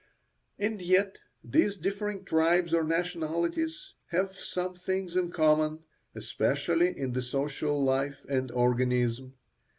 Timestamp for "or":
2.73-2.83